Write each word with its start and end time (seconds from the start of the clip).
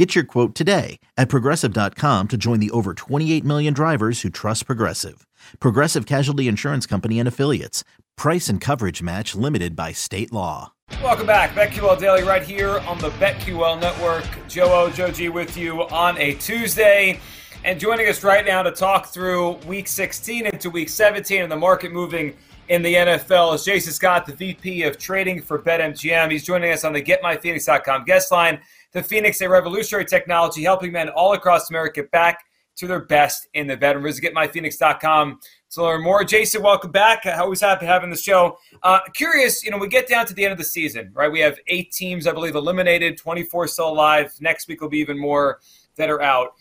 Get 0.00 0.14
your 0.14 0.24
quote 0.24 0.54
today 0.54 0.98
at 1.18 1.28
progressive.com 1.28 2.28
to 2.28 2.38
join 2.38 2.58
the 2.58 2.70
over 2.70 2.94
28 2.94 3.44
million 3.44 3.74
drivers 3.74 4.22
who 4.22 4.30
trust 4.30 4.64
Progressive. 4.64 5.26
Progressive 5.58 6.06
Casualty 6.06 6.48
Insurance 6.48 6.86
Company 6.86 7.18
and 7.18 7.28
Affiliates. 7.28 7.84
Price 8.16 8.48
and 8.48 8.62
coverage 8.62 9.02
match 9.02 9.34
limited 9.34 9.76
by 9.76 9.92
state 9.92 10.32
law. 10.32 10.72
Welcome 11.02 11.26
back. 11.26 11.50
BetQL 11.50 12.00
Daily 12.00 12.22
right 12.22 12.42
here 12.42 12.78
on 12.88 12.96
the 12.96 13.10
BetQL 13.10 13.78
Network. 13.78 14.24
Joe 14.48 14.72
O, 14.72 14.90
Joe 14.90 15.10
G 15.10 15.28
with 15.28 15.54
you 15.58 15.82
on 15.88 16.16
a 16.16 16.32
Tuesday. 16.36 17.20
And 17.62 17.78
joining 17.78 18.08
us 18.08 18.24
right 18.24 18.46
now 18.46 18.62
to 18.62 18.70
talk 18.70 19.08
through 19.08 19.56
week 19.66 19.86
16 19.86 20.46
into 20.46 20.70
week 20.70 20.88
17 20.88 21.42
and 21.42 21.52
the 21.52 21.56
market 21.56 21.92
moving 21.92 22.34
in 22.70 22.82
the 22.82 22.94
NFL 22.94 23.56
is 23.56 23.64
Jason 23.64 23.92
Scott, 23.92 24.24
the 24.24 24.32
VP 24.32 24.84
of 24.84 24.96
Trading 24.96 25.42
for 25.42 25.58
BetMGM. 25.58 26.30
He's 26.30 26.44
joining 26.44 26.72
us 26.72 26.84
on 26.84 26.92
the 26.92 27.02
GetMyPhoenix.com 27.02 28.04
guest 28.04 28.30
line 28.30 28.60
the 28.92 29.02
Phoenix, 29.02 29.40
a 29.40 29.48
revolutionary 29.48 30.04
technology 30.04 30.62
helping 30.62 30.92
men 30.92 31.08
all 31.08 31.32
across 31.32 31.68
America 31.70 32.04
back 32.12 32.44
to 32.76 32.86
their 32.86 33.00
best 33.00 33.48
in 33.54 33.66
the 33.66 33.76
veteran. 33.76 34.04
Visit 34.04 34.22
getmyphoenix.com 34.22 35.40
to 35.72 35.82
learn 35.82 36.02
more. 36.02 36.22
Jason, 36.22 36.62
welcome 36.62 36.92
back. 36.92 37.26
Always 37.26 37.60
happy 37.60 37.86
having 37.86 38.08
the 38.08 38.16
show. 38.16 38.56
Uh, 38.84 39.00
curious, 39.14 39.64
you 39.64 39.72
know, 39.72 39.78
we 39.78 39.88
get 39.88 40.08
down 40.08 40.24
to 40.26 40.34
the 40.34 40.44
end 40.44 40.52
of 40.52 40.58
the 40.58 40.64
season, 40.64 41.10
right? 41.12 41.30
We 41.30 41.40
have 41.40 41.58
eight 41.66 41.90
teams, 41.90 42.28
I 42.28 42.32
believe, 42.32 42.54
eliminated, 42.54 43.18
24 43.18 43.66
still 43.66 43.88
alive. 43.88 44.32
Next 44.40 44.68
week 44.68 44.80
will 44.80 44.88
be 44.88 44.98
even 44.98 45.18
more 45.18 45.58
that 45.96 46.08
are 46.08 46.22
out. 46.22 46.54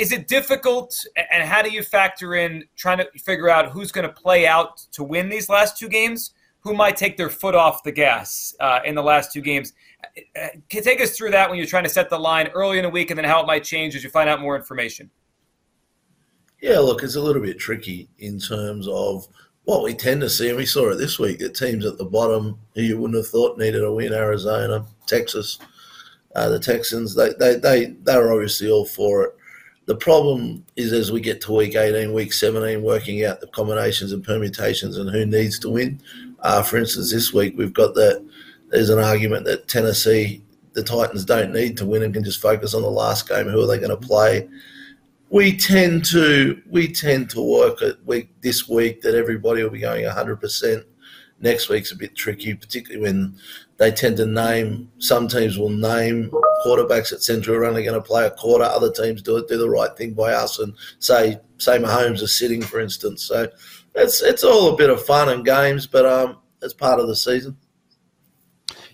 Uh, 0.00 0.02
is 0.02 0.12
it 0.12 0.28
difficult, 0.28 0.96
and 1.32 1.42
how 1.48 1.62
do 1.62 1.70
you 1.70 1.82
factor 1.82 2.34
in 2.34 2.64
trying 2.76 2.98
to 2.98 3.06
figure 3.18 3.48
out 3.48 3.70
who's 3.70 3.92
going 3.92 4.06
to 4.06 4.12
play 4.12 4.46
out 4.46 4.78
to 4.92 5.04
win 5.04 5.28
these 5.28 5.48
last 5.48 5.78
two 5.78 5.88
games? 5.88 6.32
Who 6.60 6.74
might 6.74 6.96
take 6.96 7.16
their 7.16 7.30
foot 7.30 7.54
off 7.54 7.82
the 7.82 7.92
gas 7.92 8.54
uh, 8.60 8.80
in 8.84 8.94
the 8.94 9.02
last 9.02 9.32
two 9.32 9.40
games? 9.40 9.72
Can 10.68 10.82
take 10.82 11.00
us 11.00 11.16
through 11.16 11.30
that 11.30 11.48
when 11.48 11.56
you're 11.56 11.66
trying 11.66 11.84
to 11.84 11.90
set 11.90 12.10
the 12.10 12.18
line 12.18 12.48
early 12.48 12.78
in 12.78 12.84
the 12.84 12.90
week, 12.90 13.10
and 13.10 13.18
then 13.18 13.24
how 13.24 13.40
it 13.40 13.46
might 13.46 13.64
change 13.64 13.94
as 13.96 14.04
you 14.04 14.10
find 14.10 14.28
out 14.28 14.40
more 14.40 14.56
information. 14.56 15.10
Yeah, 16.60 16.78
look, 16.80 17.02
it's 17.02 17.16
a 17.16 17.20
little 17.20 17.40
bit 17.40 17.58
tricky 17.58 18.08
in 18.18 18.38
terms 18.38 18.86
of 18.88 19.26
what 19.64 19.82
we 19.82 19.94
tend 19.94 20.20
to 20.20 20.28
see, 20.28 20.48
and 20.48 20.58
we 20.58 20.66
saw 20.66 20.90
it 20.90 20.96
this 20.96 21.18
week. 21.18 21.38
The 21.38 21.48
teams 21.48 21.86
at 21.86 21.96
the 21.96 22.04
bottom 22.04 22.58
who 22.74 22.82
you 22.82 22.98
wouldn't 22.98 23.16
have 23.16 23.28
thought 23.28 23.58
needed 23.58 23.82
a 23.82 23.92
win: 23.92 24.12
Arizona, 24.12 24.84
Texas, 25.06 25.58
uh, 26.34 26.50
the 26.50 26.58
Texans. 26.58 27.14
They 27.14 27.32
they 27.38 27.56
they 27.56 27.86
they 28.02 28.16
were 28.16 28.34
obviously 28.34 28.70
all 28.70 28.84
for 28.84 29.24
it. 29.24 29.36
The 29.90 29.96
problem 29.96 30.64
is 30.76 30.92
as 30.92 31.10
we 31.10 31.20
get 31.20 31.40
to 31.40 31.52
week 31.52 31.74
18, 31.74 32.12
week 32.12 32.32
17, 32.32 32.80
working 32.80 33.24
out 33.24 33.40
the 33.40 33.48
combinations 33.48 34.12
and 34.12 34.22
permutations 34.22 34.96
and 34.96 35.10
who 35.10 35.26
needs 35.26 35.58
to 35.58 35.68
win. 35.68 36.00
Uh, 36.38 36.62
for 36.62 36.76
instance, 36.76 37.10
this 37.10 37.32
week 37.32 37.54
we've 37.56 37.72
got 37.72 37.94
that 37.96 38.24
there's 38.68 38.90
an 38.90 39.00
argument 39.00 39.46
that 39.46 39.66
Tennessee, 39.66 40.44
the 40.74 40.84
Titans 40.84 41.24
don't 41.24 41.52
need 41.52 41.76
to 41.76 41.86
win 41.86 42.04
and 42.04 42.14
can 42.14 42.22
just 42.22 42.40
focus 42.40 42.72
on 42.72 42.82
the 42.82 42.88
last 42.88 43.28
game. 43.28 43.48
Who 43.48 43.60
are 43.60 43.66
they 43.66 43.78
going 43.78 43.90
to 43.90 43.96
play? 43.96 44.48
We 45.28 45.56
tend 45.56 46.04
to 46.12 46.62
we 46.70 46.86
tend 46.86 47.28
to 47.30 47.42
work 47.42 47.82
at 47.82 48.00
week 48.06 48.28
this 48.42 48.68
week 48.68 49.00
that 49.02 49.16
everybody 49.16 49.64
will 49.64 49.70
be 49.70 49.80
going 49.80 50.04
100 50.04 50.36
percent. 50.36 50.86
Next 51.40 51.68
week's 51.68 51.90
a 51.90 51.96
bit 51.96 52.14
tricky, 52.14 52.54
particularly 52.54 53.02
when 53.02 53.36
they 53.78 53.90
tend 53.90 54.18
to 54.18 54.26
name. 54.26 54.90
Some 54.98 55.26
teams 55.26 55.58
will 55.58 55.70
name 55.70 56.30
quarterbacks 56.64 57.12
at 57.12 57.22
centre 57.22 57.54
are 57.54 57.64
only 57.64 57.82
going 57.82 57.94
to 57.94 58.06
play 58.06 58.26
a 58.26 58.30
quarter. 58.30 58.64
Other 58.64 58.92
teams 58.92 59.22
do 59.22 59.38
it, 59.38 59.48
do 59.48 59.56
the 59.56 59.70
right 59.70 59.96
thing 59.96 60.12
by 60.12 60.32
us, 60.32 60.58
and 60.58 60.74
say 60.98 61.40
say 61.58 61.78
Mahomes 61.78 62.20
is 62.20 62.38
sitting, 62.38 62.60
for 62.60 62.78
instance. 62.78 63.24
So 63.24 63.48
it's 63.94 64.22
it's 64.22 64.44
all 64.44 64.74
a 64.74 64.76
bit 64.76 64.90
of 64.90 65.04
fun 65.04 65.28
and 65.30 65.44
games, 65.44 65.86
but 65.86 66.04
um, 66.04 66.38
it's 66.60 66.74
part 66.74 67.00
of 67.00 67.08
the 67.08 67.16
season. 67.16 67.56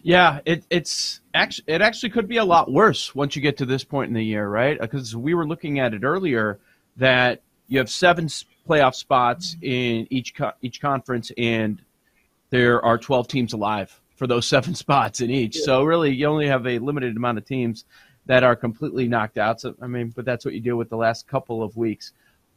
Yeah, 0.03 0.38
it, 0.44 0.65
it's 0.70 1.20
actually 1.34 1.65
it 1.75 1.82
actually 1.82 2.10
could 2.10 2.28
be 2.28 2.37
a 2.37 2.44
lot 2.44 2.70
worse 2.70 3.12
once 3.12 3.34
you 3.34 3.43
get 3.43 3.56
to 3.59 3.66
this 3.66 3.82
point 3.82 4.09
in 4.09 4.15
the 4.15 4.25
year, 4.25 4.49
right? 4.49 4.81
Because 4.81 5.16
we 5.16 5.34
were 5.34 5.47
looking 5.47 5.81
at 5.81 5.94
it 5.94 6.04
earlier 6.04 6.60
that 6.97 7.43
you 7.66 7.78
have 7.78 7.91
seven 7.91 8.28
playoff 8.69 8.94
spots 8.94 9.56
in 9.62 10.06
each 10.10 10.37
co- 10.37 10.53
each 10.62 10.81
conference, 10.81 11.32
and 11.37 11.82
there 12.50 12.84
are 12.84 12.98
twelve 12.98 13.28
teams 13.28 13.52
alive 13.52 14.00
for 14.16 14.26
those 14.26 14.46
seven 14.46 14.74
spots 14.84 15.20
in 15.20 15.30
each. 15.30 15.56
Yeah. 15.56 15.64
So 15.64 15.84
really, 15.84 16.14
you 16.14 16.26
only 16.26 16.46
have 16.46 16.66
a 16.66 16.78
limited 16.78 17.16
amount 17.16 17.38
of 17.38 17.44
teams 17.44 17.84
that 18.26 18.42
are 18.42 18.56
completely 18.56 19.08
knocked 19.08 19.38
out. 19.38 19.60
So 19.60 19.74
I 19.80 19.86
mean, 19.86 20.12
but 20.14 20.24
that's 20.24 20.44
what 20.44 20.54
you 20.54 20.60
deal 20.60 20.76
with 20.76 20.90
the 20.90 20.96
last 20.96 21.26
couple 21.26 21.62
of 21.62 21.76
weeks. 21.76 22.12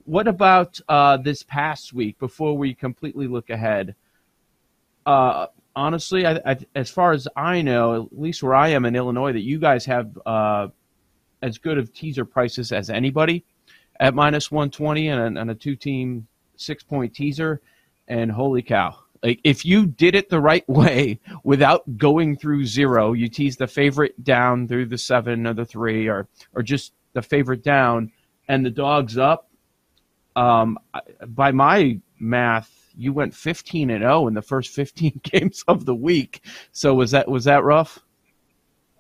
What 0.06 0.28
about 0.28 0.80
uh, 0.90 1.18
this 1.18 1.44
past 1.44 1.94
week? 1.94 2.18
Before 2.20 2.58
we 2.58 2.74
completely 2.74 3.28
look 3.28 3.50
ahead, 3.50 3.96
uh, 5.06 5.48
honestly, 5.76 6.26
I, 6.26 6.42
I, 6.46 6.58
as 6.76 6.90
far 6.90 7.12
as 7.12 7.28
I 7.36 7.62
know, 7.62 8.04
at 8.04 8.20
least 8.20 8.42
where 8.42 8.56
I 8.56 8.70
am 8.70 8.86
in 8.86 8.96
Illinois, 8.96 9.34
that 9.34 9.42
you 9.42 9.60
guys 9.60 9.86
have 9.86 10.18
uh, 10.26 10.68
as 11.42 11.58
good 11.58 11.78
of 11.78 11.94
teaser 11.94 12.26
prices 12.26 12.72
as 12.72 12.90
anybody 12.90 13.46
at 14.00 14.16
minus 14.16 14.52
120 14.52 15.10
and 15.10 15.38
a, 15.38 15.42
and 15.42 15.52
a 15.52 15.56
two 15.56 15.76
team 15.76 16.28
six 16.56 16.84
point 16.84 17.14
teaser. 17.14 17.62
And 18.08 18.32
holy 18.32 18.64
cow. 18.64 18.98
Like 19.22 19.40
if 19.44 19.66
you 19.66 19.86
did 19.86 20.16
it 20.16 20.30
the 20.30 20.40
right 20.40 20.68
way 20.70 21.20
without 21.44 21.98
going 21.98 22.38
through 22.38 22.66
zero, 22.66 23.14
you 23.14 23.28
tease 23.28 23.58
the 23.58 23.68
favorite 23.68 24.24
down 24.24 24.68
through 24.68 24.88
the 24.88 24.98
seven 24.98 25.46
or 25.46 25.54
the 25.54 25.66
three 25.66 26.08
or 26.08 26.28
or 26.54 26.64
just 26.64 26.94
the 27.14 27.22
favorite 27.22 27.64
down 27.64 28.12
and 28.48 28.66
the 28.66 28.70
dog's 28.70 29.18
up. 29.18 29.50
Um, 30.36 30.80
by 31.28 31.52
my 31.52 32.00
math, 32.20 32.72
you 32.96 33.14
went 33.14 33.34
15 33.34 33.90
and 33.90 34.02
0 34.02 34.28
in 34.28 34.34
the 34.34 34.42
first 34.42 34.74
15 34.74 35.22
games 35.24 35.64
of 35.68 35.86
the 35.86 35.96
week. 35.96 36.44
So 36.72 36.94
was 36.94 37.12
that 37.12 37.30
was 37.30 37.46
that 37.46 37.64
rough? 37.64 38.00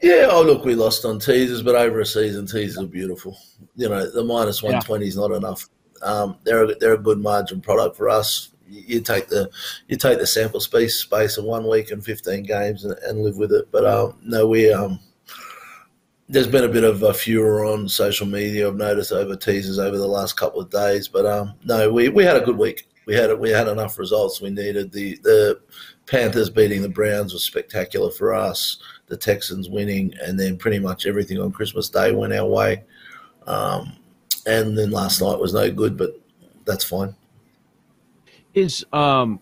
Yeah, 0.01 0.29
oh 0.31 0.43
look, 0.43 0.63
we 0.63 0.75
lost 0.75 1.03
on 1.03 1.19
teasers, 1.19 1.61
but 1.61 1.75
over 1.75 1.99
a 1.99 2.05
season, 2.05 2.45
teasers 2.45 2.81
are 2.81 2.87
beautiful. 2.87 3.37
You 3.75 3.89
know, 3.89 4.09
the 4.09 4.23
minus 4.23 4.63
one 4.63 4.79
twenty 4.81 5.07
is 5.07 5.17
not 5.17 5.31
enough. 5.31 5.67
Um, 6.01 6.37
they're 6.43 6.63
a, 6.63 6.75
they're 6.75 6.93
a 6.93 6.97
good 6.97 7.19
margin 7.19 7.59
product 7.59 7.97
for 7.97 8.07
us. 8.07 8.49
You 8.69 9.01
take 9.01 9.27
the 9.27 9.49
you 9.87 9.97
take 9.97 10.19
the 10.19 10.27
sample 10.27 10.59
space 10.59 10.95
space 10.95 11.37
of 11.37 11.45
one 11.45 11.67
week 11.67 11.91
and 11.91 12.03
fifteen 12.03 12.43
games 12.43 12.85
and, 12.85 12.97
and 12.99 13.23
live 13.23 13.37
with 13.37 13.51
it. 13.51 13.71
But 13.71 13.85
um, 13.85 14.15
no, 14.23 14.47
we 14.47 14.71
um, 14.71 14.99
there's 16.27 16.47
been 16.47 16.63
a 16.63 16.69
bit 16.69 16.83
of 16.83 17.01
a 17.03 17.13
furor 17.13 17.65
on 17.65 17.89
social 17.89 18.27
media. 18.27 18.67
I've 18.67 18.75
noticed 18.75 19.11
over 19.11 19.35
teasers 19.35 19.79
over 19.79 19.97
the 19.97 20.07
last 20.07 20.37
couple 20.37 20.61
of 20.61 20.69
days, 20.69 21.07
but 21.07 21.25
um, 21.25 21.53
no, 21.63 21.91
we, 21.91 22.09
we 22.09 22.23
had 22.23 22.37
a 22.37 22.45
good 22.45 22.57
week 22.57 22.89
we 23.09 23.15
had 23.15 23.39
we 23.39 23.49
had 23.49 23.67
enough 23.67 23.97
results 23.97 24.39
we 24.39 24.51
needed. 24.51 24.91
The 24.91 25.17
the 25.23 25.59
Panthers 26.05 26.51
beating 26.51 26.83
the 26.83 26.89
Browns 26.89 27.33
was 27.33 27.43
spectacular 27.43 28.11
for 28.11 28.35
us. 28.35 28.77
The 29.07 29.17
Texans 29.17 29.67
winning, 29.67 30.13
and 30.21 30.39
then 30.39 30.57
pretty 30.57 30.77
much 30.77 31.07
everything 31.07 31.39
on 31.39 31.51
Christmas 31.51 31.89
Day 31.89 32.11
went 32.11 32.33
our 32.33 32.45
way. 32.45 32.83
Um, 33.47 33.93
and 34.45 34.77
then 34.77 34.91
last 34.91 35.23
night 35.23 35.39
was 35.39 35.55
no 35.55 35.71
good, 35.71 35.97
but 35.97 36.21
that's 36.65 36.83
fine. 36.83 37.15
Is 38.53 38.85
um, 38.91 39.39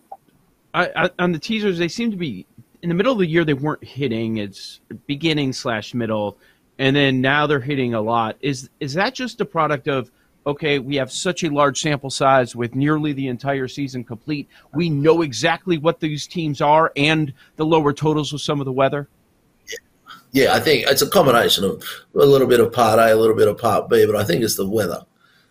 I, 0.74 0.90
I, 0.94 1.10
on 1.18 1.32
the 1.32 1.38
teasers 1.38 1.78
they 1.78 1.88
seem 1.88 2.10
to 2.10 2.16
be 2.16 2.46
in 2.82 2.88
the 2.88 2.94
middle 2.94 3.12
of 3.12 3.18
the 3.18 3.26
year 3.26 3.44
they 3.44 3.54
weren't 3.54 3.84
hitting. 3.84 4.36
It's 4.36 4.80
beginning 5.06 5.52
slash 5.52 5.94
middle, 5.94 6.36
and 6.78 6.94
then 6.94 7.20
now 7.20 7.46
they're 7.46 7.60
hitting 7.60 7.94
a 7.94 8.00
lot. 8.00 8.36
Is 8.40 8.70
is 8.80 8.94
that 8.94 9.14
just 9.14 9.40
a 9.40 9.44
product 9.44 9.88
of 9.88 10.10
okay, 10.46 10.78
we 10.78 10.96
have 10.96 11.12
such 11.12 11.44
a 11.44 11.50
large 11.50 11.80
sample 11.80 12.08
size 12.08 12.56
with 12.56 12.74
nearly 12.74 13.12
the 13.12 13.28
entire 13.28 13.68
season 13.68 14.02
complete. 14.02 14.48
We 14.72 14.88
know 14.88 15.20
exactly 15.20 15.76
what 15.76 16.00
these 16.00 16.26
teams 16.26 16.62
are 16.62 16.90
and 16.96 17.34
the 17.56 17.66
lower 17.66 17.92
totals 17.92 18.32
with 18.32 18.40
some 18.40 18.58
of 18.58 18.64
the 18.64 18.72
weather. 18.72 19.08
Yeah, 20.32 20.54
I 20.54 20.60
think 20.60 20.86
it's 20.86 21.02
a 21.02 21.08
combination 21.08 21.64
of 21.64 21.82
a 22.14 22.24
little 22.24 22.46
bit 22.46 22.60
of 22.60 22.72
part 22.72 22.98
A, 22.98 23.12
a 23.12 23.16
little 23.16 23.36
bit 23.36 23.48
of 23.48 23.58
part 23.58 23.88
B, 23.88 24.06
but 24.06 24.16
I 24.16 24.24
think 24.24 24.42
it's 24.42 24.56
the 24.56 24.68
weather. 24.68 25.04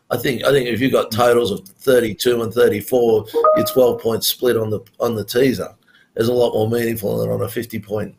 I 0.09 0.17
think 0.17 0.43
I 0.43 0.51
think 0.51 0.67
if 0.67 0.79
you've 0.79 0.91
got 0.91 1.11
totals 1.11 1.51
of 1.51 1.67
32 1.67 2.41
and 2.41 2.53
34, 2.53 3.25
your 3.57 3.65
12 3.65 4.01
point 4.01 4.23
split 4.23 4.57
on 4.57 4.69
the 4.69 4.79
on 4.99 5.15
the 5.15 5.25
teaser 5.25 5.75
is 6.15 6.29
a 6.29 6.33
lot 6.33 6.53
more 6.53 6.69
meaningful 6.69 7.17
than 7.17 7.29
on 7.29 7.41
a 7.41 7.49
50 7.49 7.79
point 7.79 8.15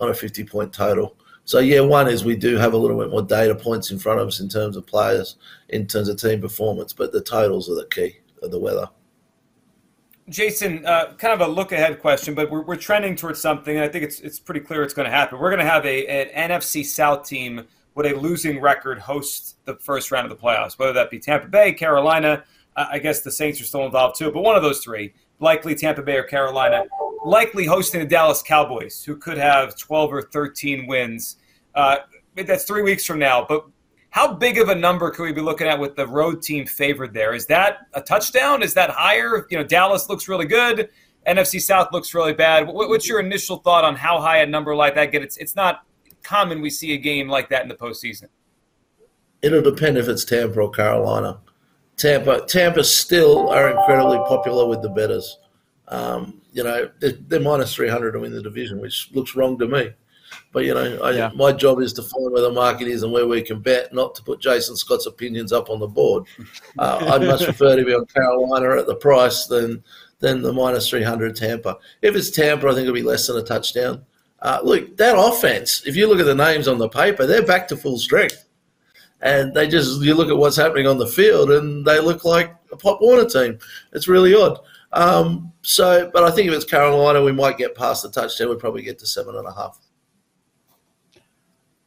on 0.00 0.08
a 0.08 0.14
50 0.14 0.44
point 0.44 0.72
total. 0.72 1.16
So 1.44 1.58
yeah, 1.58 1.80
one 1.80 2.08
is 2.08 2.24
we 2.24 2.36
do 2.36 2.56
have 2.56 2.72
a 2.72 2.76
little 2.76 2.98
bit 2.98 3.10
more 3.10 3.22
data 3.22 3.54
points 3.54 3.90
in 3.90 3.98
front 3.98 4.20
of 4.20 4.28
us 4.28 4.40
in 4.40 4.48
terms 4.48 4.76
of 4.76 4.86
players, 4.86 5.36
in 5.70 5.86
terms 5.86 6.08
of 6.08 6.16
team 6.16 6.40
performance, 6.40 6.92
but 6.92 7.12
the 7.12 7.20
totals 7.20 7.68
are 7.68 7.74
the 7.74 7.86
key 7.86 8.18
of 8.42 8.52
the 8.52 8.58
weather. 8.60 8.88
Jason, 10.28 10.86
uh, 10.86 11.14
kind 11.18 11.40
of 11.40 11.46
a 11.46 11.50
look 11.50 11.72
ahead 11.72 12.00
question, 12.00 12.34
but 12.34 12.48
we're, 12.48 12.62
we're 12.62 12.76
trending 12.76 13.16
towards 13.16 13.40
something, 13.40 13.74
and 13.74 13.84
I 13.84 13.88
think 13.88 14.04
it's 14.04 14.20
it's 14.20 14.38
pretty 14.38 14.60
clear 14.60 14.84
it's 14.84 14.94
going 14.94 15.06
to 15.06 15.10
happen. 15.10 15.40
We're 15.40 15.50
going 15.50 15.64
to 15.64 15.70
have 15.70 15.84
a 15.84 16.06
an 16.06 16.50
NFC 16.50 16.86
South 16.86 17.28
team 17.28 17.66
with 17.94 18.06
a 18.06 18.14
losing 18.14 18.60
record 18.60 18.98
host 18.98 19.56
the 19.64 19.76
first 19.76 20.10
round 20.10 20.30
of 20.30 20.36
the 20.36 20.42
playoffs, 20.42 20.78
whether 20.78 20.92
that 20.92 21.10
be 21.10 21.18
Tampa 21.18 21.48
Bay, 21.48 21.72
Carolina. 21.72 22.44
I 22.74 22.98
guess 22.98 23.20
the 23.20 23.30
Saints 23.30 23.60
are 23.60 23.64
still 23.64 23.84
involved 23.84 24.16
too, 24.16 24.30
but 24.30 24.42
one 24.42 24.56
of 24.56 24.62
those 24.62 24.80
three 24.80 25.12
likely 25.42 25.74
Tampa 25.74 26.02
Bay 26.02 26.16
or 26.16 26.22
Carolina, 26.22 26.84
likely 27.24 27.66
hosting 27.66 28.00
the 28.00 28.06
Dallas 28.06 28.42
Cowboys, 28.42 29.04
who 29.04 29.16
could 29.16 29.36
have 29.36 29.76
12 29.76 30.12
or 30.12 30.22
13 30.22 30.86
wins. 30.86 31.36
Uh, 31.74 31.98
that's 32.34 32.64
three 32.64 32.82
weeks 32.82 33.04
from 33.04 33.18
now. 33.18 33.44
But 33.46 33.66
how 34.10 34.32
big 34.32 34.58
of 34.58 34.68
a 34.68 34.74
number 34.74 35.10
could 35.10 35.24
we 35.24 35.32
be 35.32 35.40
looking 35.40 35.66
at 35.66 35.78
with 35.78 35.96
the 35.96 36.06
road 36.06 36.42
team 36.42 36.66
favored 36.66 37.12
there? 37.12 37.34
Is 37.34 37.46
that 37.46 37.78
a 37.94 38.00
touchdown? 38.00 38.62
Is 38.62 38.72
that 38.74 38.90
higher? 38.90 39.46
You 39.50 39.58
know, 39.58 39.64
Dallas 39.64 40.08
looks 40.08 40.28
really 40.28 40.46
good. 40.46 40.90
NFC 41.26 41.60
South 41.60 41.88
looks 41.92 42.14
really 42.14 42.32
bad. 42.32 42.66
What's 42.66 43.08
your 43.08 43.20
initial 43.20 43.58
thought 43.58 43.84
on 43.84 43.94
how 43.94 44.20
high 44.20 44.38
a 44.38 44.46
number 44.46 44.74
like 44.74 44.94
that 44.96 45.12
gets? 45.12 45.24
It's, 45.24 45.36
it's 45.38 45.56
not 45.56 45.84
common 46.22 46.60
we 46.60 46.70
see 46.70 46.92
a 46.94 46.98
game 46.98 47.28
like 47.28 47.48
that 47.50 47.62
in 47.62 47.68
the 47.68 47.74
postseason. 47.74 48.28
It'll 49.42 49.62
depend 49.62 49.98
if 49.98 50.08
it's 50.08 50.24
Tampa 50.24 50.60
or 50.60 50.70
Carolina. 50.70 51.40
Tampa, 51.96 52.44
Tampa 52.46 52.84
still 52.84 53.50
are 53.50 53.70
incredibly 53.70 54.18
popular 54.18 54.66
with 54.66 54.82
the 54.82 54.88
betters. 54.88 55.38
Um, 55.88 56.40
you 56.52 56.64
know, 56.64 56.90
they're, 57.00 57.12
they're 57.12 57.40
minus 57.40 57.74
300 57.74 58.12
to 58.12 58.20
win 58.20 58.32
the 58.32 58.42
division, 58.42 58.80
which 58.80 59.10
looks 59.12 59.34
wrong 59.34 59.58
to 59.58 59.66
me. 59.66 59.90
But, 60.52 60.64
you 60.64 60.74
know, 60.74 60.98
I, 61.02 61.10
yeah. 61.10 61.30
my 61.34 61.52
job 61.52 61.80
is 61.80 61.92
to 61.94 62.02
find 62.02 62.32
where 62.32 62.42
the 62.42 62.52
market 62.52 62.88
is 62.88 63.02
and 63.02 63.12
where 63.12 63.26
we 63.26 63.42
can 63.42 63.60
bet, 63.60 63.92
not 63.92 64.14
to 64.14 64.22
put 64.22 64.40
Jason 64.40 64.76
Scott's 64.76 65.06
opinions 65.06 65.52
up 65.52 65.70
on 65.70 65.80
the 65.80 65.86
board. 65.86 66.24
Uh, 66.78 67.06
I'd 67.12 67.22
much 67.22 67.44
prefer 67.44 67.76
to 67.76 67.84
be 67.84 67.92
on 67.92 68.06
Carolina 68.06 68.78
at 68.78 68.86
the 68.86 68.96
price 68.96 69.46
than 69.46 69.84
than 70.20 70.40
the 70.40 70.52
minus 70.52 70.88
300 70.88 71.36
Tampa. 71.36 71.76
If 72.00 72.16
it's 72.16 72.30
Tampa, 72.30 72.68
I 72.68 72.70
think 72.70 72.84
it'll 72.84 72.94
be 72.94 73.02
less 73.02 73.26
than 73.26 73.36
a 73.36 73.42
touchdown. 73.42 74.06
Uh, 74.42 74.58
look, 74.62 74.96
that 74.96 75.16
offense, 75.16 75.86
if 75.86 75.94
you 75.94 76.08
look 76.08 76.18
at 76.18 76.26
the 76.26 76.34
names 76.34 76.66
on 76.66 76.76
the 76.76 76.88
paper, 76.88 77.26
they're 77.26 77.46
back 77.46 77.68
to 77.68 77.76
full 77.76 77.96
strength. 77.96 78.44
And 79.20 79.54
they 79.54 79.68
just, 79.68 80.02
you 80.02 80.14
look 80.14 80.30
at 80.30 80.36
what's 80.36 80.56
happening 80.56 80.88
on 80.88 80.98
the 80.98 81.06
field 81.06 81.52
and 81.52 81.86
they 81.86 82.00
look 82.00 82.24
like 82.24 82.52
a 82.72 82.76
Pop 82.76 83.00
Warner 83.00 83.24
team. 83.24 83.60
It's 83.92 84.08
really 84.08 84.34
odd. 84.34 84.58
Um, 84.92 85.52
so, 85.62 86.10
but 86.12 86.24
I 86.24 86.32
think 86.32 86.48
if 86.48 86.54
it's 86.54 86.64
Carolina, 86.64 87.22
we 87.22 87.30
might 87.30 87.56
get 87.56 87.76
past 87.76 88.02
the 88.02 88.10
touchdown. 88.10 88.48
We'd 88.50 88.58
probably 88.58 88.82
get 88.82 88.98
to 88.98 89.06
seven 89.06 89.36
and 89.36 89.46
a 89.46 89.52
half. 89.52 89.78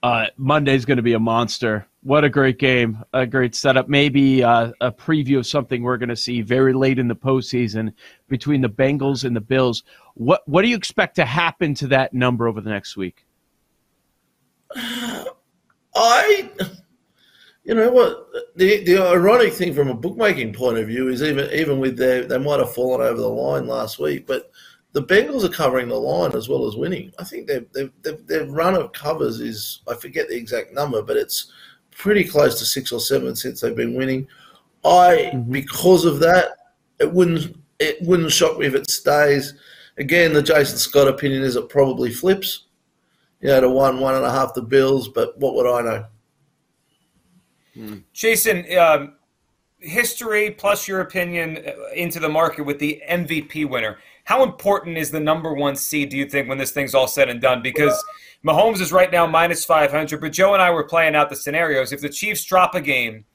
Uh, 0.01 0.28
Monday's 0.38 0.86
going 0.86 0.98
to 0.98 1.04
be 1.04 1.13
a 1.13 1.19
monster. 1.19 1.86
What 2.06 2.24
a 2.24 2.30
great 2.30 2.60
game, 2.60 3.04
a 3.13 3.25
great 3.25 3.56
setup. 3.56 3.90
Maybe 3.90 4.44
uh, 4.44 4.74
a 4.80 4.92
preview 4.92 5.40
of 5.40 5.48
something 5.48 5.81
we're 5.81 5.98
going 5.98 6.10
to 6.10 6.16
see 6.16 6.44
very 6.44 6.72
late 6.72 7.00
in 7.00 7.07
the 7.07 7.16
postseason 7.16 7.92
between 8.28 8.62
the 8.62 8.69
Bengals 8.69 9.24
and 9.24 9.36
the 9.36 9.42
Bills. 9.42 9.81
What 10.13 10.48
what 10.48 10.62
do 10.62 10.68
you 10.68 10.75
expect 10.75 11.16
to 11.16 11.25
happen 11.25 11.74
to 11.74 11.88
that 11.88 12.13
number 12.13 12.48
over 12.48 12.62
the 12.62 12.69
next 12.69 12.96
week? 12.96 13.25
I, 14.75 16.52
you 17.63 17.74
know 17.74 17.90
what, 17.90 18.28
the 18.56 18.84
the 18.84 19.00
ironic 19.00 19.54
thing 19.54 19.74
from 19.74 19.88
a 19.88 19.96
bookmaking 19.96 20.54
point 20.54 20.78
of 20.78 20.86
view 20.86 21.08
is 21.08 21.24
even 21.24 21.50
even 21.50 21.80
with 21.80 21.98
their 21.98 22.24
they 22.25 22.38
might 22.38 22.60
have 22.60 22.75
fallen 22.75 23.01
over 23.01 23.19
the 23.19 23.28
line 23.28 23.66
last 23.66 23.98
week, 23.98 24.28
but 24.28 24.51
the 24.92 25.01
Bengals 25.01 25.44
are 25.44 25.50
covering 25.50 25.88
the 25.88 25.96
line 25.96 26.36
as 26.36 26.48
well 26.50 26.68
as 26.68 26.75
winning. 26.75 27.12
I 27.18 27.24
think 27.24 27.48
their, 27.48 27.66
their, 27.74 27.90
their 28.28 28.46
run 28.46 28.75
of 28.75 28.94
covers 28.94 29.42
is, 29.42 29.81
I 29.90 29.96
forget 29.96 30.30
the 30.30 30.38
exact 30.38 30.74
number, 30.74 31.01
but 31.01 31.18
it's 31.18 31.51
pretty 31.95 32.24
close 32.24 32.59
to 32.59 32.65
six 32.65 32.92
or 32.92 33.00
seven 33.00 33.36
since 33.36 33.62
they've 33.62 33.75
been 33.75 33.95
winning. 33.95 34.27
I, 34.83 35.31
mm-hmm. 35.33 35.51
because 35.51 36.06
of 36.06 36.19
that, 36.19 36.50
it 37.00 37.12
wouldn't 37.12 37.57
it 37.80 38.01
wouldn't 38.01 38.31
shock 38.31 38.57
me 38.57 38.68
if 38.68 38.75
it 38.75 38.89
stays. 38.89 39.53
Again, 39.97 40.33
the 40.33 40.42
Jason 40.42 40.77
Scott 40.77 41.07
opinion 41.07 41.44
is 41.44 41.56
it 41.56 41.69
probably 41.69 42.12
flips, 42.12 42.65
you 43.42 43.50
know, 43.50 43.62
to 43.62 43.69
one, 43.69 44.00
one 44.00 44.15
and 44.15 44.25
a 44.25 44.31
half 44.31 44.53
the 44.53 44.62
Bills, 44.62 45.09
but 45.09 45.38
what 45.39 45.56
would 45.56 45.68
I 45.68 45.81
know? 45.81 46.06
Hmm. 47.74 47.98
Jason, 48.13 48.65
um, 48.77 49.15
history 49.80 50.51
plus 50.51 50.88
your 50.88 51.01
opinion 51.01 51.57
uh, 51.65 51.91
into 51.94 52.19
the 52.19 52.30
market 52.30 52.63
with 52.63 52.80
the 52.80 53.01
MVP 53.09 53.69
winner. 53.69 53.98
How 54.25 54.44
important 54.44 54.98
is 54.98 55.12
the 55.12 55.19
number 55.19 55.54
one 55.54 55.75
seed, 55.75 56.10
do 56.10 56.18
you 56.18 56.25
think, 56.25 56.50
when 56.50 56.57
this 56.57 56.72
thing's 56.72 56.95
all 56.95 57.07
said 57.07 57.30
and 57.30 57.39
done? 57.39 57.62
Because 57.62 58.04
Mahomes 58.45 58.81
is 58.81 58.92
right 58.92 59.12
now 59.12 59.25
minus 59.27 59.63
500, 59.66 60.19
but 60.19 60.33
Joe 60.33 60.54
and 60.54 60.62
I 60.62 60.72
were 60.72 60.83
playing 60.83 61.16
out 61.16 61.30
the 61.30 61.36
scenarios. 61.36 61.92
If 61.92 62.01
the 62.01 62.10
Chiefs 62.10 62.44
drop 62.44 62.75
a 62.75 62.81
game, 62.81 63.25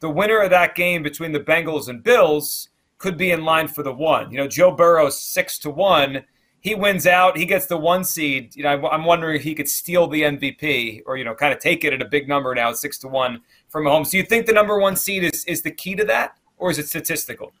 the 0.00 0.10
winner 0.10 0.40
of 0.40 0.50
that 0.50 0.74
game 0.74 1.02
between 1.02 1.30
the 1.30 1.40
Bengals 1.40 1.88
and 1.88 2.02
Bills 2.02 2.68
could 2.98 3.16
be 3.16 3.30
in 3.30 3.44
line 3.44 3.68
for 3.68 3.84
the 3.84 3.92
one. 3.92 4.32
You 4.32 4.38
know, 4.38 4.48
Joe 4.48 4.72
Burrow's 4.72 5.20
six 5.20 5.58
to 5.60 5.70
one. 5.70 6.24
He 6.60 6.74
wins 6.74 7.06
out. 7.06 7.38
He 7.38 7.46
gets 7.46 7.66
the 7.66 7.76
one 7.76 8.02
seed. 8.02 8.54
You 8.56 8.64
know, 8.64 8.88
I'm 8.88 9.04
wondering 9.04 9.36
if 9.36 9.42
he 9.42 9.54
could 9.54 9.68
steal 9.68 10.08
the 10.08 10.22
MVP 10.22 11.02
or 11.06 11.16
you 11.16 11.24
know, 11.24 11.34
kind 11.34 11.52
of 11.52 11.60
take 11.60 11.84
it 11.84 11.92
at 11.92 12.02
a 12.02 12.04
big 12.04 12.28
number 12.28 12.52
now, 12.52 12.72
six 12.72 12.98
to 12.98 13.08
one 13.08 13.40
from 13.68 13.84
Mahomes. 13.84 14.10
Do 14.10 14.18
you 14.18 14.24
think 14.24 14.46
the 14.46 14.52
number 14.52 14.78
one 14.78 14.96
seed 14.96 15.22
is 15.22 15.44
is 15.44 15.62
the 15.62 15.70
key 15.70 15.94
to 15.94 16.04
that, 16.04 16.36
or 16.56 16.70
is 16.70 16.80
it 16.80 16.88
statistical? 16.88 17.52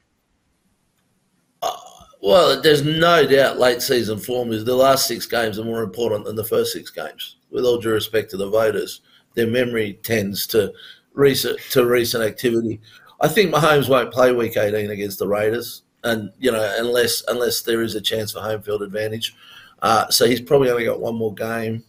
Well, 2.22 2.62
there's 2.62 2.84
no 2.84 3.26
doubt 3.26 3.58
late 3.58 3.82
season 3.82 4.16
form 4.16 4.52
is 4.52 4.64
the 4.64 4.76
last 4.76 5.08
six 5.08 5.26
games 5.26 5.58
are 5.58 5.64
more 5.64 5.82
important 5.82 6.24
than 6.24 6.36
the 6.36 6.44
first 6.44 6.72
six 6.72 6.88
games. 6.88 7.36
With 7.50 7.64
all 7.64 7.78
due 7.78 7.90
respect 7.90 8.30
to 8.30 8.36
the 8.36 8.48
voters, 8.48 9.00
their 9.34 9.48
memory 9.48 9.98
tends 10.04 10.46
to 10.48 10.72
recent 11.14 11.58
to 11.72 11.84
recent 11.84 12.22
activity. 12.22 12.80
I 13.20 13.26
think 13.26 13.52
Mahomes 13.52 13.88
won't 13.88 14.12
play 14.12 14.32
Week 14.32 14.56
18 14.56 14.90
against 14.90 15.18
the 15.18 15.26
Raiders, 15.26 15.82
and 16.04 16.30
you 16.38 16.52
know 16.52 16.74
unless 16.78 17.24
unless 17.26 17.62
there 17.62 17.82
is 17.82 17.96
a 17.96 18.00
chance 18.00 18.32
for 18.32 18.40
home 18.40 18.62
field 18.62 18.82
advantage. 18.82 19.34
Uh, 19.82 20.08
so 20.08 20.24
he's 20.24 20.40
probably 20.40 20.70
only 20.70 20.84
got 20.84 21.00
one 21.00 21.16
more 21.16 21.34
game. 21.34 21.82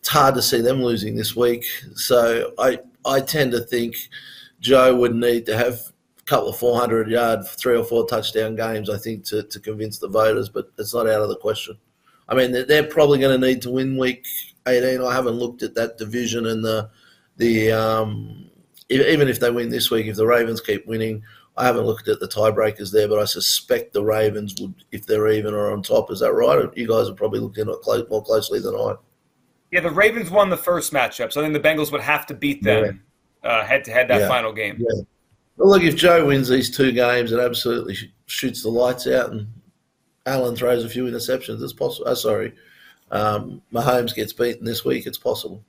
It's 0.00 0.08
hard 0.08 0.34
to 0.34 0.42
see 0.42 0.60
them 0.60 0.82
losing 0.82 1.16
this 1.16 1.34
week. 1.34 1.64
So 1.94 2.52
I 2.58 2.80
I 3.06 3.20
tend 3.20 3.52
to 3.52 3.60
think 3.60 3.96
Joe 4.60 4.94
would 4.96 5.14
need 5.14 5.46
to 5.46 5.56
have 5.56 5.80
couple 6.26 6.48
of 6.48 6.58
400 6.58 7.08
yard, 7.08 7.46
three 7.46 7.76
or 7.76 7.84
four 7.84 8.06
touchdown 8.06 8.56
games, 8.56 8.90
I 8.90 8.98
think, 8.98 9.24
to, 9.26 9.44
to 9.44 9.60
convince 9.60 9.98
the 9.98 10.08
voters, 10.08 10.48
but 10.48 10.70
it's 10.78 10.92
not 10.92 11.08
out 11.08 11.22
of 11.22 11.28
the 11.28 11.36
question. 11.36 11.78
I 12.28 12.34
mean, 12.34 12.52
they're, 12.52 12.64
they're 12.64 12.84
probably 12.84 13.20
going 13.20 13.40
to 13.40 13.46
need 13.46 13.62
to 13.62 13.70
win 13.70 13.96
week 13.96 14.26
18. 14.66 15.00
I 15.00 15.14
haven't 15.14 15.34
looked 15.34 15.62
at 15.62 15.74
that 15.76 15.98
division 15.98 16.46
and 16.46 16.64
the, 16.64 16.90
the 17.36 17.70
um, 17.70 18.50
even 18.88 19.28
if 19.28 19.40
they 19.40 19.50
win 19.50 19.68
this 19.68 19.90
week, 19.90 20.06
if 20.06 20.16
the 20.16 20.26
Ravens 20.26 20.60
keep 20.60 20.86
winning, 20.86 21.22
I 21.56 21.64
haven't 21.64 21.86
looked 21.86 22.08
at 22.08 22.20
the 22.20 22.28
tiebreakers 22.28 22.92
there, 22.92 23.08
but 23.08 23.18
I 23.18 23.24
suspect 23.24 23.92
the 23.92 24.04
Ravens 24.04 24.60
would, 24.60 24.74
if 24.92 25.06
they're 25.06 25.28
even, 25.28 25.54
or 25.54 25.72
on 25.72 25.82
top. 25.82 26.10
Is 26.10 26.20
that 26.20 26.32
right? 26.32 26.68
You 26.76 26.86
guys 26.86 27.08
are 27.08 27.14
probably 27.14 27.40
looking 27.40 27.68
at 27.68 27.74
it 27.74 28.10
more 28.10 28.22
closely 28.22 28.60
than 28.60 28.74
I. 28.74 28.94
Yeah, 29.72 29.80
the 29.80 29.90
Ravens 29.90 30.30
won 30.30 30.50
the 30.50 30.56
first 30.56 30.92
matchup, 30.92 31.32
so 31.32 31.40
I 31.40 31.44
think 31.44 31.54
the 31.54 31.68
Bengals 31.68 31.90
would 31.90 32.00
have 32.00 32.26
to 32.26 32.34
beat 32.34 32.62
them 32.62 33.02
head 33.42 33.84
to 33.84 33.90
head 33.90 34.08
that 34.08 34.20
yeah. 34.22 34.28
final 34.28 34.52
game. 34.52 34.76
Yeah. 34.78 35.02
Well, 35.56 35.70
look, 35.70 35.82
if 35.82 35.96
Joe 35.96 36.26
wins 36.26 36.48
these 36.48 36.74
two 36.74 36.92
games 36.92 37.32
and 37.32 37.40
absolutely 37.40 37.96
shoots 38.26 38.62
the 38.62 38.68
lights 38.68 39.06
out, 39.06 39.32
and 39.32 39.48
Allen 40.26 40.56
throws 40.56 40.84
a 40.84 40.88
few 40.88 41.04
interceptions, 41.04 41.62
it's 41.62 41.72
possible. 41.72 42.08
Oh, 42.08 42.14
sorry, 42.14 42.52
um, 43.10 43.62
Mahomes 43.72 44.14
gets 44.14 44.32
beaten 44.32 44.64
this 44.64 44.84
week. 44.84 45.06
It's 45.06 45.18
possible. 45.18 45.64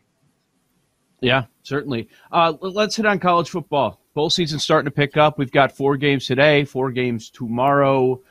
Yeah, 1.22 1.46
certainly. 1.64 2.10
Uh, 2.32 2.54
let's 2.62 2.96
hit 2.96 3.06
on 3.06 3.20
college 3.20 3.50
football. 3.50 4.02
Bowl 4.14 4.30
season 4.30 4.60
starting 4.60 4.86
to 4.86 4.96
pick 4.96 5.18
up. 5.18 5.38
We've 5.38 5.52
got 5.52 5.72
four 5.72 5.98
games 5.98 6.26
today, 6.26 6.64
four 6.64 6.92
games 6.92 7.30
tomorrow. 7.30 8.22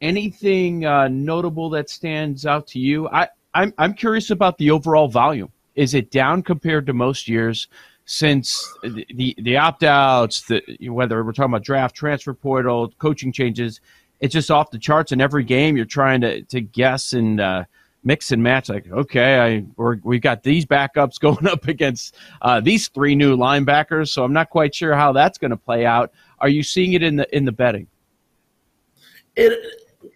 Anything 0.00 0.84
uh, 0.84 1.08
notable 1.08 1.70
that 1.70 1.90
stands 1.90 2.46
out 2.46 2.66
to 2.68 2.78
you? 2.78 3.08
I, 3.08 3.28
I'm 3.54 3.72
I'm 3.78 3.94
curious 3.94 4.30
about 4.30 4.58
the 4.58 4.70
overall 4.70 5.08
volume. 5.08 5.50
Is 5.74 5.94
it 5.94 6.10
down 6.10 6.42
compared 6.42 6.86
to 6.86 6.92
most 6.92 7.28
years? 7.28 7.68
Since 8.06 8.72
the 8.82 9.06
the, 9.14 9.34
the 9.38 9.56
opt 9.56 9.82
outs, 9.82 10.50
whether 10.80 11.24
we're 11.24 11.32
talking 11.32 11.52
about 11.52 11.62
draft, 11.62 11.94
transfer 11.94 12.34
portal, 12.34 12.92
coaching 12.98 13.32
changes, 13.32 13.80
it's 14.20 14.32
just 14.32 14.50
off 14.50 14.70
the 14.70 14.78
charts. 14.78 15.12
In 15.12 15.20
every 15.20 15.44
game, 15.44 15.76
you're 15.76 15.86
trying 15.86 16.20
to 16.20 16.42
to 16.42 16.60
guess 16.60 17.12
and 17.12 17.40
uh, 17.40 17.64
mix 18.02 18.30
and 18.30 18.42
match. 18.42 18.68
Like, 18.68 18.90
okay, 18.90 19.38
I 19.38 19.64
we're, 19.76 19.98
we've 20.02 20.20
got 20.20 20.42
these 20.42 20.66
backups 20.66 21.18
going 21.20 21.46
up 21.46 21.66
against 21.66 22.16
uh, 22.42 22.60
these 22.60 22.88
three 22.88 23.14
new 23.14 23.36
linebackers, 23.36 24.08
so 24.08 24.24
I'm 24.24 24.32
not 24.32 24.50
quite 24.50 24.74
sure 24.74 24.94
how 24.94 25.12
that's 25.12 25.38
going 25.38 25.50
to 25.50 25.56
play 25.56 25.86
out. 25.86 26.12
Are 26.38 26.48
you 26.48 26.62
seeing 26.62 26.92
it 26.92 27.02
in 27.02 27.16
the 27.16 27.36
in 27.36 27.44
the 27.44 27.52
betting? 27.52 27.86
It, 29.36 29.52
it 29.52 30.08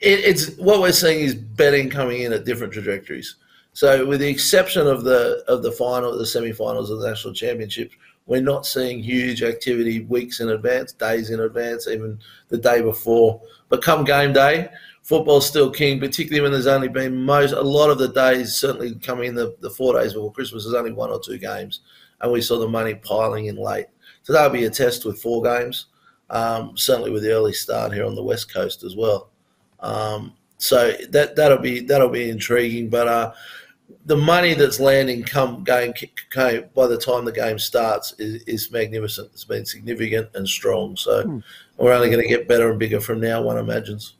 it's 0.00 0.56
what 0.56 0.80
we're 0.80 0.92
seeing 0.92 1.20
is 1.20 1.34
betting 1.34 1.90
coming 1.90 2.22
in 2.22 2.32
at 2.32 2.44
different 2.44 2.72
trajectories. 2.72 3.36
So, 3.76 4.06
with 4.06 4.20
the 4.20 4.28
exception 4.30 4.86
of 4.86 5.04
the 5.04 5.44
of 5.48 5.62
the 5.62 5.70
final, 5.70 6.16
the 6.16 6.24
semi-finals 6.24 6.90
of 6.90 6.98
the 6.98 7.08
national 7.10 7.34
championships, 7.34 7.94
we're 8.24 8.40
not 8.40 8.64
seeing 8.64 9.02
huge 9.02 9.42
activity 9.42 10.00
weeks 10.00 10.40
in 10.40 10.48
advance, 10.48 10.94
days 10.94 11.28
in 11.28 11.40
advance, 11.40 11.86
even 11.86 12.18
the 12.48 12.56
day 12.56 12.80
before. 12.80 13.38
But 13.68 13.82
come 13.82 14.04
game 14.04 14.32
day, 14.32 14.70
football's 15.02 15.46
still 15.46 15.70
king, 15.70 16.00
particularly 16.00 16.40
when 16.40 16.52
there's 16.52 16.66
only 16.66 16.88
been 16.88 17.22
most 17.22 17.52
a 17.52 17.60
lot 17.60 17.90
of 17.90 17.98
the 17.98 18.08
days, 18.08 18.54
certainly 18.54 18.94
coming 18.94 19.28
in 19.28 19.34
the, 19.34 19.54
the 19.60 19.68
four 19.68 19.92
days 19.92 20.14
before 20.14 20.32
Christmas, 20.32 20.64
there's 20.64 20.74
only 20.74 20.94
one 20.94 21.10
or 21.10 21.20
two 21.20 21.36
games, 21.36 21.80
and 22.22 22.32
we 22.32 22.40
saw 22.40 22.58
the 22.58 22.66
money 22.66 22.94
piling 22.94 23.44
in 23.44 23.56
late. 23.56 23.88
So 24.22 24.32
that'll 24.32 24.48
be 24.48 24.64
a 24.64 24.70
test 24.70 25.04
with 25.04 25.20
four 25.20 25.42
games, 25.42 25.88
um, 26.30 26.78
certainly 26.78 27.10
with 27.10 27.24
the 27.24 27.32
early 27.32 27.52
start 27.52 27.92
here 27.92 28.06
on 28.06 28.14
the 28.14 28.24
west 28.24 28.50
coast 28.50 28.84
as 28.84 28.96
well. 28.96 29.28
Um, 29.80 30.32
so 30.56 30.92
that 31.10 31.36
that'll 31.36 31.58
be 31.58 31.80
that'll 31.80 32.08
be 32.08 32.30
intriguing, 32.30 32.88
but. 32.88 33.06
Uh, 33.06 33.32
the 34.06 34.16
money 34.16 34.54
that's 34.54 34.78
landing 34.80 35.22
come 35.22 35.64
game 35.64 35.92
by 36.74 36.86
the 36.86 36.98
time 36.98 37.24
the 37.24 37.32
game 37.32 37.58
starts 37.58 38.14
is, 38.18 38.42
is 38.44 38.70
magnificent. 38.70 39.30
It's 39.32 39.44
been 39.44 39.64
significant 39.64 40.30
and 40.34 40.48
strong. 40.48 40.96
So 40.96 41.24
hmm. 41.24 41.38
we're 41.76 41.92
only 41.92 42.08
going 42.08 42.22
to 42.22 42.28
get 42.28 42.48
better 42.48 42.70
and 42.70 42.78
bigger 42.78 43.00
from 43.00 43.20
now. 43.20 43.42
One 43.42 43.58
imagines. 43.58 44.14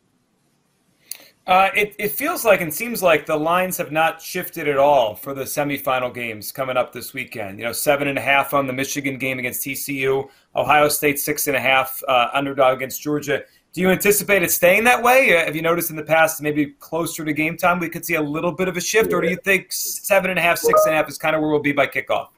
Uh, 1.47 1.71
it, 1.77 1.95
it 2.01 2.11
feels 2.11 2.45
like 2.45 2.61
and 2.61 2.75
seems 2.75 3.05
like 3.05 3.25
the 3.25 3.37
lines 3.37 3.77
have 3.77 3.93
not 3.93 4.21
shifted 4.21 4.67
at 4.67 4.79
all 4.79 5.15
for 5.15 5.33
the 5.33 5.45
semifinal 5.45 6.13
games 6.13 6.51
coming 6.51 6.77
up 6.77 6.93
this 6.93 7.15
weekend. 7.15 7.61
You 7.61 7.67
know, 7.67 7.73
seven 7.73 8.09
and 8.09 8.19
a 8.19 8.21
half 8.21 8.53
on 8.53 8.67
the 8.67 8.73
Michigan 8.73 9.17
game 9.17 9.39
against 9.39 9.65
TCU, 9.65 10.29
Ohio 10.57 10.89
State 10.89 11.21
six 11.21 11.47
and 11.47 11.57
a 11.57 11.61
half 11.61 12.03
uh, 12.09 12.31
underdog 12.35 12.79
against 12.79 13.01
Georgia. 13.01 13.43
Do 13.77 13.83
you 13.83 13.91
anticipate 13.91 14.43
it 14.43 14.51
staying 14.51 14.85
that 14.85 15.03
way? 15.03 15.37
Uh, 15.37 15.45
have 15.45 15.55
you 15.55 15.61
noticed 15.61 15.91
in 15.91 15.97
the 15.97 16.03
past, 16.03 16.41
maybe 16.41 16.69
closer 16.81 17.27
to 17.27 17.33
game 17.35 17.59
time, 17.59 17.79
we 17.79 17.91
could 17.91 18.07
see 18.07 18.15
a 18.15 18.23
little 18.23 18.51
bit 18.51 18.69
of 18.69 18.77
a 18.79 18.81
shift, 18.81 19.13
or 19.13 19.21
do 19.21 19.29
you 19.29 19.37
think 19.37 19.71
seven 19.71 20.31
and 20.31 20.39
a 20.39 20.43
half, 20.43 20.57
six 20.57 20.87
and 20.87 20.95
a 20.95 20.97
half 20.97 21.11
is 21.11 21.19
kind 21.19 21.37
of 21.37 21.43
where 21.43 21.51
we'll 21.51 21.61
be 21.61 21.73
by 21.73 21.87
kickoff? 21.87 22.29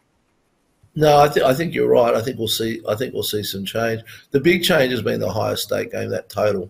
No, 0.97 1.19
I 1.19 1.29
think 1.29 1.47
I 1.47 1.55
think 1.55 1.75
you're 1.75 1.89
right. 1.89 2.13
I 2.13 2.23
think 2.23 2.41
we'll 2.41 2.49
see. 2.49 2.83
I 2.89 2.97
think 2.97 3.15
we'll 3.15 3.23
see 3.23 3.45
some 3.45 3.65
change. 3.65 4.03
The 4.33 4.41
big 4.41 4.65
change 4.65 4.91
has 4.91 5.01
been 5.01 5.21
the 5.21 5.29
Ohio 5.29 5.55
State 5.55 5.93
game. 5.93 6.11
That 6.11 6.29
total, 6.29 6.69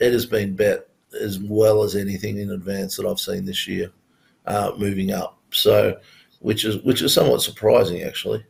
it 0.00 0.12
has 0.12 0.26
been 0.26 0.54
bet 0.54 0.86
as 1.18 1.38
well 1.38 1.82
as 1.82 1.96
anything 1.96 2.36
in 2.36 2.50
advance 2.50 2.98
that 2.98 3.06
I've 3.06 3.18
seen 3.18 3.46
this 3.46 3.66
year, 3.66 3.90
uh, 4.44 4.72
moving 4.76 5.12
up. 5.12 5.38
So, 5.50 5.98
which 6.40 6.66
is 6.66 6.76
which 6.84 7.00
is 7.00 7.14
somewhat 7.14 7.40
surprising 7.40 8.02
actually. 8.02 8.44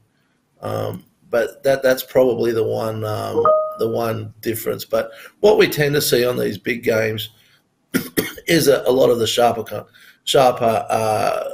Um, 0.63 1.05
but 1.31 1.63
that 1.63 1.85
that's 1.85 2.03
probably 2.03 2.51
the 2.51 2.65
one 2.65 3.05
um, 3.05 3.41
the 3.79 3.89
one 3.89 4.33
difference. 4.41 4.85
But 4.85 5.11
what 5.41 5.59
we 5.59 5.67
tend 5.69 5.95
to 5.95 6.01
see 6.01 6.27
on 6.27 6.39
these 6.39 6.59
big 6.59 6.83
games 6.83 7.31
is 8.47 8.69
a, 8.69 8.83
a 8.87 8.93
lot 8.93 9.11
of 9.11 9.19
the 9.19 9.27
sharper 9.27 9.87
sharper 10.25 10.87
uh, 10.89 11.45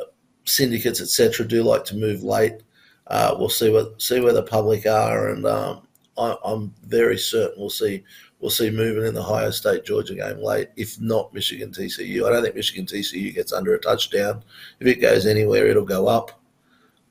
syndicates 0.45 1.01
etc. 1.01 1.47
do 1.47 1.63
like 1.63 1.85
to 1.85 1.97
move 1.97 2.23
late. 2.23 2.63
Uh, 3.07 3.35
we'll 3.39 3.49
see 3.49 3.71
what 3.71 4.01
see 4.01 4.21
where 4.21 4.33
the 4.33 4.43
public 4.43 4.87
are, 4.87 5.31
and 5.31 5.45
um, 5.47 5.87
I, 6.17 6.37
I'm 6.45 6.73
very 6.87 7.19
certain 7.19 7.59
we'll 7.59 7.71
see 7.71 8.05
we'll 8.39 8.51
see 8.51 8.71
movement 8.71 9.07
in 9.07 9.15
the 9.15 9.21
Ohio 9.21 9.51
State 9.51 9.85
Georgia 9.85 10.15
game 10.15 10.39
late, 10.39 10.69
if 10.77 11.01
not 11.01 11.35
Michigan 11.35 11.71
TCU. 11.71 12.27
I 12.27 12.31
don't 12.31 12.43
think 12.43 12.55
Michigan 12.55 12.87
TCU 12.87 13.35
gets 13.35 13.53
under 13.53 13.75
a 13.75 13.81
touchdown. 13.81 14.43
If 14.79 14.87
it 14.87 15.01
goes 15.01 15.27
anywhere, 15.27 15.67
it'll 15.67 15.85
go 15.85 16.07
up. 16.07 16.41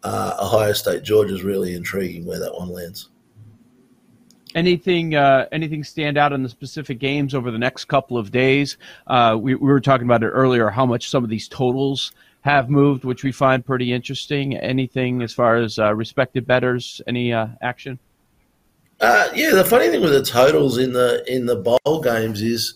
Uh, 0.04 0.38
Ohio 0.42 0.74
State 0.74 1.04
Georgia 1.04 1.34
is 1.34 1.44
really 1.44 1.76
intriguing 1.76 2.26
where 2.26 2.40
that 2.40 2.54
one 2.54 2.70
lands. 2.70 3.10
Anything, 4.56 5.14
uh, 5.14 5.46
anything 5.52 5.84
stand 5.84 6.18
out 6.18 6.34
in 6.34 6.42
the 6.42 6.50
specific 6.50 6.98
games 6.98 7.36
over 7.36 7.52
the 7.52 7.60
next 7.60 7.86
couple 7.86 8.18
of 8.18 8.32
days? 8.32 8.78
Uh, 9.06 9.38
we, 9.40 9.54
we 9.54 9.68
were 9.68 9.80
talking 9.80 10.08
about 10.08 10.24
it 10.24 10.30
earlier, 10.30 10.70
how 10.70 10.86
much 10.86 11.10
some 11.10 11.24
of 11.24 11.30
these 11.30 11.48
totals 11.48 12.12
have 12.42 12.70
moved, 12.70 13.04
which 13.04 13.24
we 13.24 13.32
find 13.32 13.66
pretty 13.66 13.94
interesting. 13.94 14.58
Anything 14.58 15.22
as 15.22 15.34
far 15.34 15.58
as 15.58 15.78
uh, 15.78 15.94
respected 15.94 16.48
betters? 16.48 17.02
Any 17.06 17.32
uh, 17.32 17.48
action? 17.62 18.00
Uh, 19.00 19.30
yeah, 19.34 19.52
the 19.52 19.64
funny 19.64 19.90
thing 19.90 20.02
with 20.02 20.12
the 20.12 20.24
totals 20.24 20.78
in 20.78 20.92
the 20.94 21.24
in 21.28 21.46
the 21.46 21.56
bowl 21.56 22.02
games 22.02 22.42
is 22.42 22.74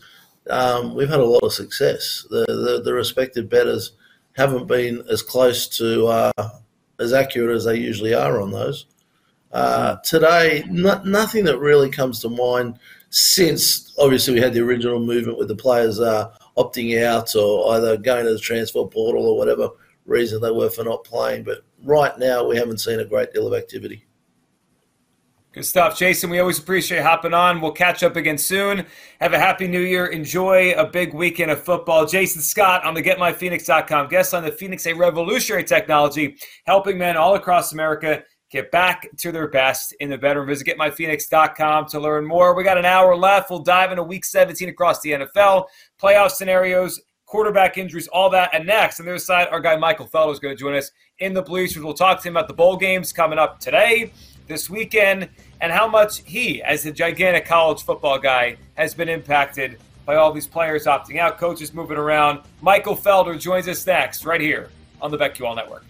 um, 0.50 0.96
we've 0.96 1.10
had 1.10 1.20
a 1.20 1.26
lot 1.26 1.44
of 1.44 1.54
success. 1.54 2.26
The, 2.30 2.46
the, 2.48 2.82
the 2.84 2.94
respected 2.94 3.50
betters 3.50 3.92
haven't 4.38 4.68
been 4.68 5.04
as 5.10 5.22
close 5.22 5.68
to 5.78 6.08
uh, 6.08 6.50
as 7.00 7.14
accurate 7.14 7.56
as 7.56 7.66
they 7.66 7.76
usually 7.76 8.14
are 8.14 8.42
on 8.42 8.52
those. 8.52 8.86
Uh, 9.54 9.98
today, 9.98 10.66
nothing 10.68 11.46
that 11.46 11.60
really 11.60 11.90
comes 11.90 12.20
to 12.20 12.30
mind 12.30 12.80
since 13.12 13.94
obviously 14.00 14.34
we 14.34 14.42
had 14.42 14.54
the 14.54 14.60
original 14.60 15.00
movement 15.00 15.38
with 15.38 15.48
the 15.48 15.56
players 15.56 16.00
uh, 16.00 16.34
opting 16.58 17.02
out 17.04 17.36
or 17.36 17.76
either 17.76 17.96
going 17.96 18.26
to 18.26 18.34
the 18.34 18.40
transfer 18.40 18.84
portal 18.86 19.28
or 19.28 19.38
whatever 19.38 19.70
reason 20.06 20.42
they 20.42 20.50
were 20.50 20.72
for 20.72 20.84
not 20.84 21.04
playing. 21.04 21.44
But 21.44 21.60
right 21.84 22.18
now, 22.18 22.48
we 22.48 22.58
haven't 22.58 22.80
seen 22.80 23.00
a 23.00 23.06
great 23.06 23.32
deal 23.32 23.46
of 23.46 23.54
activity. 23.54 24.06
Good 25.54 25.66
stuff, 25.66 26.00
Jason. 26.00 26.32
We 26.32 26.40
always 26.40 26.58
appreciate 26.58 27.04
hopping 27.04 27.36
on. 27.36 27.62
We'll 27.62 27.74
catch 27.74 28.02
up 28.02 28.16
again 28.16 28.40
soon. 28.40 28.88
Have 29.22 29.34
a 29.34 29.40
happy 29.40 29.68
new 29.68 29.82
year. 29.82 30.08
Enjoy 30.08 30.72
a 30.72 30.84
big 30.84 31.14
weekend 31.14 31.52
of 31.52 31.62
football. 31.62 32.08
Jason 32.08 32.42
Scott 32.42 32.84
on 32.84 32.96
the 32.96 33.04
GetMyPhoenix.com 33.04 34.08
guest 34.08 34.34
on 34.34 34.44
the 34.44 34.52
Phoenix, 34.52 34.88
a 34.88 34.94
revolutionary 34.94 35.64
technology 35.64 36.38
helping 36.66 36.98
men 36.98 37.18
all 37.18 37.36
across 37.36 37.72
America 37.72 38.24
get 38.54 38.70
back 38.70 39.10
to 39.18 39.32
their 39.32 39.48
best 39.48 39.94
in 40.00 40.12
the 40.12 40.18
bedroom. 40.18 40.46
Visit 40.46 40.68
GetMyPhoenix.com 40.68 41.88
to 41.88 42.00
learn 42.00 42.24
more. 42.24 42.54
We 42.54 42.64
got 42.64 42.78
an 42.78 42.86
hour 42.86 43.16
left. 43.16 43.50
We'll 43.50 43.60
dive 43.60 43.90
into 43.90 44.04
Week 44.04 44.24
17 44.24 44.70
across 44.70 45.02
the 45.02 45.10
NFL, 45.14 45.66
playoff 46.00 46.30
scenarios, 46.30 47.02
quarterback 47.26 47.80
injuries, 47.80 48.08
all 48.10 48.30
that. 48.30 48.52
And 48.54 48.68
next, 48.68 49.00
on 49.00 49.08
the 49.08 49.14
other 49.14 49.20
side, 49.20 49.48
our 49.50 49.60
guy 49.60 49.76
Michael 49.76 50.08
Felder 50.08 50.32
is 50.32 50.40
going 50.40 50.56
to 50.56 50.60
join 50.60 50.76
us 50.76 50.92
in 51.18 51.34
the 51.34 51.42
Bleachers. 51.42 51.84
We'll 51.84 51.96
talk 51.96 52.22
to 52.22 52.28
him 52.28 52.38
about 52.38 52.48
the 52.48 52.54
bowl 52.54 52.78
games 52.78 53.12
coming 53.12 53.40
up 53.40 53.60
today 53.60 54.14
this 54.48 54.70
weekend 54.70 55.30
and 55.60 55.72
how 55.72 55.88
much 55.88 56.22
he, 56.24 56.62
as 56.62 56.86
a 56.86 56.92
gigantic 56.92 57.48
college 57.48 57.82
football 57.82 58.20
guy, 58.20 58.58
has 58.76 58.94
been 58.94 59.10
impacted 59.10 59.80
by 60.06 60.16
all 60.16 60.32
these 60.32 60.46
players 60.46 60.86
opting 60.86 61.18
out, 61.18 61.40
coaches 61.40 61.74
moving 61.74 61.98
around. 61.98 62.42
Michael 62.62 62.96
Felder 62.96 63.40
joins 63.40 63.68
us 63.68 63.88
next, 63.88 64.26
right 64.26 64.42
here 64.42 64.70
on 65.02 65.10
the 65.10 65.18
BetQL 65.18 65.56
Network. 65.56 65.86